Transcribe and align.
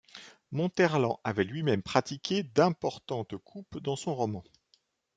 Montherlant 0.51 1.19
avait 1.23 1.43
lui-même 1.43 1.83
pratiqué 1.83 2.41
d’importantes 2.41 3.37
coupes 3.37 3.77
dans 3.77 3.95
son 3.95 4.15
roman. 4.15 4.43